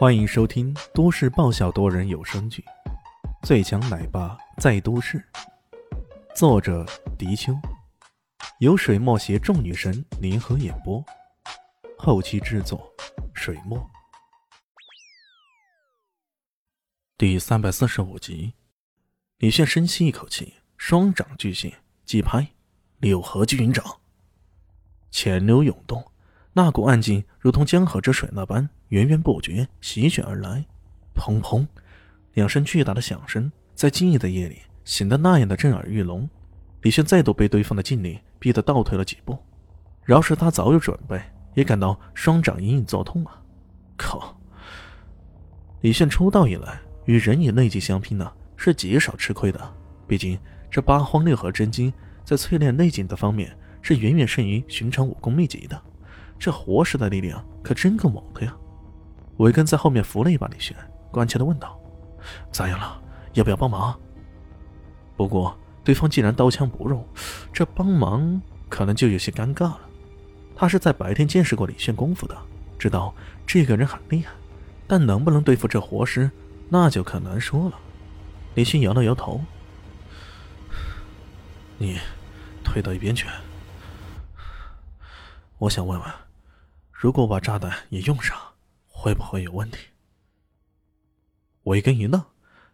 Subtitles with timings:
[0.00, 2.64] 欢迎收听都市爆笑多人有声剧
[3.46, 5.22] 《最强奶爸在都市》，
[6.34, 6.86] 作者：
[7.18, 7.52] 迪秋，
[8.60, 11.04] 由水墨携众女神联合演播，
[11.98, 12.90] 后期制作：
[13.34, 13.78] 水墨。
[17.18, 18.54] 第三百四十五集，
[19.36, 21.76] 李炫深吸一口气，双掌巨蟹，
[22.06, 22.48] 击拍，
[23.00, 23.84] 六合巨云掌，
[25.10, 26.09] 潜流涌动。
[26.52, 30.64] 那股暗劲如同江河之水那般源源不绝席卷而来，
[31.14, 31.66] 砰砰，
[32.34, 36.28] 两声巨大的响声在静谧的夜里显得那样的震耳欲聋。
[36.82, 39.38] 李炫再度被对方的劲力逼得倒退了几步，
[40.04, 41.20] 饶是他早有准备，
[41.54, 43.40] 也感到双掌隐隐作痛啊！
[43.96, 44.36] 靠！
[45.82, 49.74] 李炫出道以来与人以内劲相拼呢，是极少吃亏的。
[50.06, 50.38] 毕竟
[50.70, 51.92] 这八荒六合真经
[52.24, 55.80] 在淬炼内劲的方面是远远胜于寻常武功秘籍的。
[56.40, 58.56] 这活石的力量可真够猛的呀！
[59.36, 60.74] 韦根在后面扶了一把李轩，
[61.10, 61.78] 关切的问道
[62.50, 63.00] ：“咋样了？
[63.34, 63.94] 要不要帮忙？”
[65.18, 67.06] 不过对方既然刀枪不入，
[67.52, 69.80] 这帮忙可能就有些尴尬了。
[70.56, 72.34] 他是在白天见识过李轩功夫的，
[72.78, 73.14] 知道
[73.46, 74.32] 这个人很厉害，
[74.86, 76.30] 但能不能对付这活尸，
[76.70, 77.78] 那就可难说了。
[78.54, 79.42] 李轩摇了摇头
[81.76, 81.98] ：“你
[82.64, 83.26] 退到一边去。
[85.58, 86.10] 我想问问。”
[87.00, 88.36] 如果把炸弹也用上，
[88.86, 89.78] 会不会有问题？
[91.62, 92.22] 我一根一愣，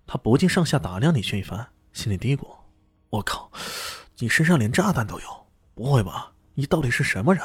[0.05, 2.45] 他不禁上下打量李轩一番，心里嘀咕
[3.09, 3.49] ：“我靠，
[4.19, 5.47] 你身上连炸弹都有？
[5.77, 6.33] 不会吧？
[6.55, 7.45] 你到底是什么人？”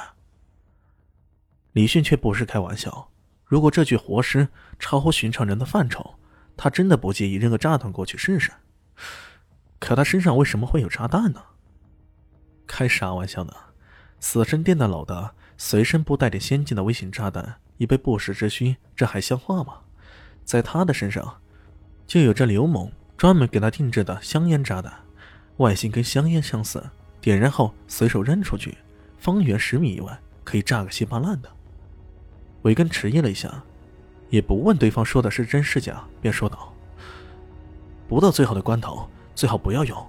[1.74, 3.12] 李迅却不是开玩笑，
[3.46, 4.48] 如果这具活尸
[4.80, 6.16] 超乎寻常人的范畴，
[6.58, 8.52] 他真的不介意扔个炸弹过去试试。
[9.78, 11.44] 可他身上为什么会有炸弹呢？
[12.66, 13.54] 开啥玩笑呢？
[14.20, 15.36] 死神殿的老大。
[15.64, 19.76] 随身不带点先进的微型炸弹，以备不时之需，这还像话吗？
[20.44, 21.38] 在他的身上，
[22.08, 24.92] 就有着刘猛专门给他定制的香烟炸弹，
[25.58, 26.84] 外形跟香烟相似，
[27.22, 28.75] 点燃后随手扔出去，
[29.19, 31.50] 方圆十米以外可以炸个稀巴烂的。
[32.64, 33.64] 韦根迟疑了一下，
[34.31, 36.74] 也不问对方说的是真是假，便说道
[38.09, 40.08] ：“不到最后的关头，最好不要用。”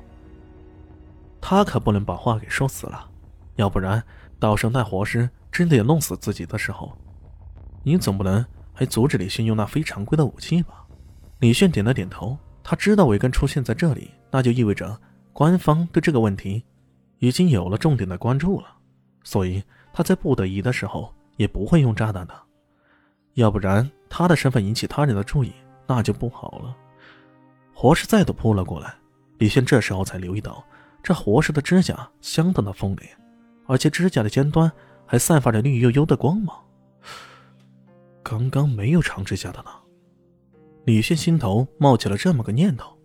[1.43, 3.10] 他可不能把话给说死了，
[3.56, 4.03] 要不然
[4.41, 5.28] 岛上那活尸。
[5.52, 6.96] 真的要弄死自己的时候，
[7.84, 10.86] 你总不能还阻止李迅用那非常规的武器吧？
[11.40, 14.98] 李迅点了点头，他知道韦根出现在这里，那就意味着
[15.32, 16.64] 官方对这个问题
[17.18, 18.66] 已经有了重点的关注了，
[19.24, 22.34] 所以他在不得已的时候也不会用炸弹的，
[23.34, 25.52] 要不然他的身份引起他人的注意，
[25.86, 26.74] 那就不好了。
[27.74, 28.94] 活尸再度扑了过来，
[29.36, 30.64] 李迅这时候才留意到，
[31.02, 33.02] 这活尸的指甲相当的锋利，
[33.66, 34.72] 而且指甲的尖端。
[35.06, 36.56] 还散发着绿油油的光芒。
[38.22, 39.70] 刚刚没有长指甲的呢。
[40.84, 42.96] 李炫心头冒起了这么个念头。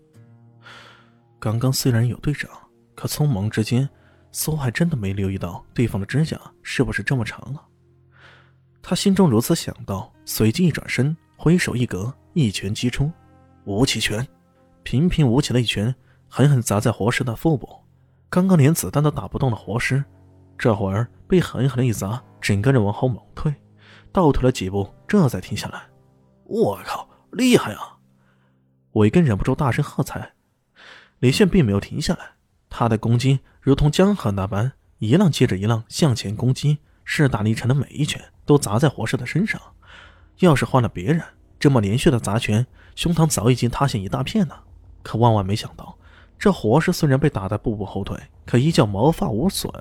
[1.40, 2.50] 刚刚虽然有队长，
[2.96, 3.88] 可匆忙之间，
[4.32, 7.64] 似乎还真的没留意到对方的指甲是不是这么长了。
[8.82, 13.12] 他心中如此想到，随即一转身，挥手一格，一拳击出，
[13.66, 14.28] 武起拳，
[14.82, 15.94] 平平无奇的一拳，
[16.28, 17.70] 狠狠砸在活尸的腹部。
[18.30, 20.04] 刚刚连子弹都打不动的活尸。
[20.58, 23.54] 这会儿被狠狠的一砸，整个人往后猛退，
[24.12, 25.84] 倒退了几步，这才停下来。
[26.46, 27.98] 我靠，厉害啊！
[28.94, 30.34] 韦根忍不住大声喝彩。
[31.20, 32.32] 李炫并没有停下来，
[32.70, 39.62] 他的攻击如同江河那般，一浪接着一浪向前攻击，势大力沉的每一拳都砸在活尸的身上。
[40.40, 41.22] 要是换了别人，
[41.60, 44.64] 这么连续的砸拳，胸膛早已经塌陷一大片了。
[45.04, 45.98] 可万万没想到，
[46.40, 49.72] 这活尸虽然被打得步步后退，可依旧毛发无损。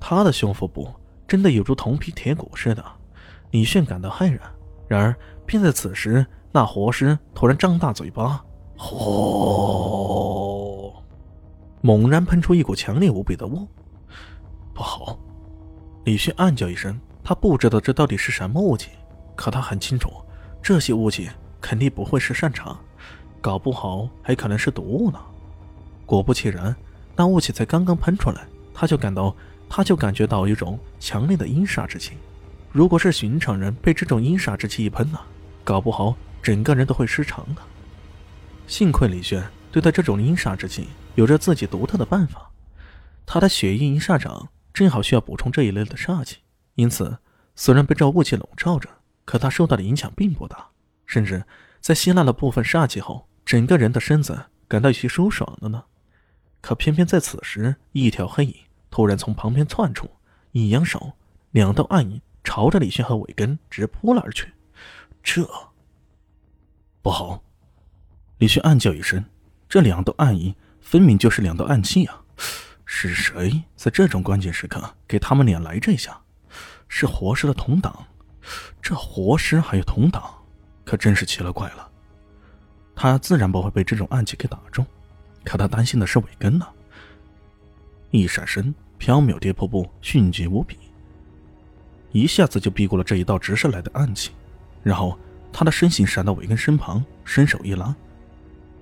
[0.00, 0.88] 他的胸腹部
[1.26, 2.84] 真的有如铜皮铁骨似的，
[3.50, 4.40] 李炫感到骇然。
[4.86, 5.14] 然而，
[5.44, 8.42] 便在此时，那活尸突然张大嘴巴，
[8.76, 9.04] 呼，
[11.82, 13.68] 猛然喷出一股强烈无比的雾。
[14.72, 15.18] 不好！
[16.04, 18.88] 李炫暗叫一声，他不知道这到底是什么雾气，
[19.36, 20.10] 可他很清楚，
[20.62, 21.28] 这些雾气
[21.60, 22.78] 肯定不会是善茶，
[23.42, 25.18] 搞不好还可能是毒物呢。
[26.06, 26.74] 果不其然，
[27.14, 29.36] 那雾气才刚刚喷出来，他就感到。
[29.68, 32.12] 他就感觉到一种强烈的阴煞之气，
[32.72, 35.20] 如果是寻常人被这种阴煞之气一喷呢，
[35.64, 37.62] 搞不好整个人都会失常的。
[38.66, 42.50] 幸亏李轩对待这种阴煞之气有着自己独特的办法，
[43.26, 46.38] 他的血印阴煞掌正好需要补充这一类的煞气，
[46.74, 47.18] 因此
[47.54, 48.88] 虽然被这雾气笼罩着，
[49.24, 50.68] 可他受到的影响并不大，
[51.06, 51.44] 甚至
[51.80, 55.84] 在吸纳了部分煞气后，整个人的身子感到有些舒爽了呢。
[56.60, 58.54] 可偏偏在此时，一条黑影。
[58.90, 60.10] 突然从旁边窜出，
[60.52, 61.12] 一扬手，
[61.50, 64.52] 两道暗影朝着李轩和伟根直扑了而去。
[65.22, 65.48] 这，
[67.02, 67.42] 不好！
[68.38, 69.24] 李迅暗叫一声，
[69.68, 72.22] 这两道暗影分明就是两道暗器啊！
[72.84, 76.18] 是谁在这种关键时刻给他们俩来这一下？
[76.88, 78.06] 是活尸的同党？
[78.80, 80.22] 这活尸还有同党，
[80.84, 81.90] 可真是奇了怪了。
[82.96, 84.86] 他自然不会被这种暗器给打中，
[85.44, 86.66] 可他担心的是伟根呢。
[88.10, 90.76] 一闪身，飘渺跌破步，迅捷无比，
[92.12, 94.30] 一下子就避过了这一道直射来的暗器。
[94.82, 95.18] 然后
[95.52, 97.94] 他的身形闪到尾根身旁，伸手一拉，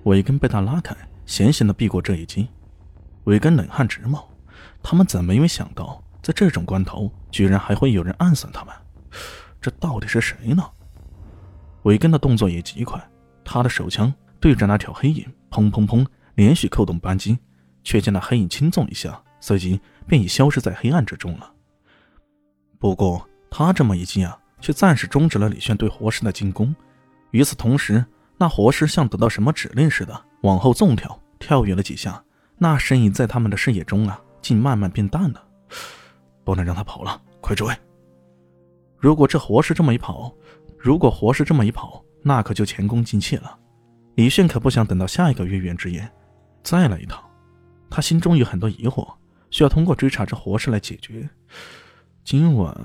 [0.03, 0.95] 尾根被他拉开，
[1.25, 2.47] 险险的避过这一击。
[3.25, 4.29] 尾根冷汗直冒，
[4.81, 8.73] 他们怎么没想到，在这种关头，居然还会有人暗算他们？
[9.59, 10.63] 这到底是谁呢？
[11.83, 13.01] 尾根的动作也极快，
[13.43, 17.37] 他的手枪对着那条黑影，砰砰砰，连续扣动扳机，
[17.87, 21.49] 却见那黑影轻纵一下，随即便已消失在黑暗之中了。
[22.77, 26.75] 不过他这么一进啊，却暂时终止了李炫对活尸的进攻。
[27.31, 28.03] 与此同时，
[28.37, 32.21] 那活尸像得到什么指令似的，往后纵跳，跳跃了几下。
[32.57, 35.41] 那身影在他们的视野中啊，竟慢慢变淡了。
[36.43, 37.73] 不能让他跑了，快追！
[38.97, 40.35] 如果这活尸这么一跑，
[40.77, 43.57] 如果活尸这么一跑，那可就前功尽弃了。
[44.15, 46.05] 李炫可不想等到下一个月圆之夜
[46.63, 47.23] 再来一趟。
[47.89, 49.15] 他心中有很多疑惑，
[49.49, 51.27] 需要通过追查这活尸来解决。
[52.23, 52.75] 今晚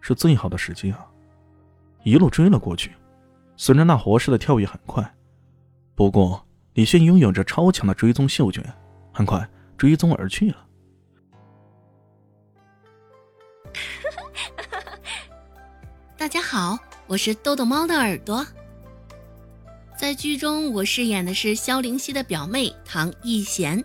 [0.00, 1.06] 是最好的时机啊！
[2.04, 2.92] 一路追了过去，
[3.56, 5.14] 虽然那活尸的跳跃很快，
[5.94, 6.44] 不过
[6.74, 8.64] 李迅拥有着超强的追踪嗅觉。
[9.12, 10.66] 很快追踪而去了。
[16.16, 18.46] 大家好，我是豆豆猫的耳朵。
[19.98, 23.84] 在剧中，我饰演的是萧灵溪的表妹唐艺贤。